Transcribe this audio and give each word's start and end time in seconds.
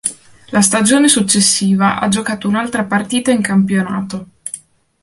La 0.47 0.61
stagione 0.63 1.07
successiva 1.07 1.99
ha 1.99 2.07
giocato 2.07 2.47
un'altra 2.47 2.85
partita 2.85 3.29
in 3.29 3.43
campionato. 3.43 4.27